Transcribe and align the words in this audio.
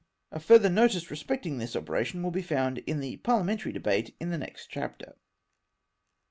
A 0.31 0.39
further 0.39 0.67
notice 0.71 1.11
respecting 1.11 1.59
this 1.59 1.75
operation 1.75 2.23
will 2.23 2.31
be 2.31 2.41
found 2.41 2.79
in 2.87 3.01
the 3.01 3.17
parliamentary 3.17 3.71
debate 3.71 4.15
in 4.19 4.31
the 4.31 4.37
next 4.39 4.65
chapter. 4.65 5.15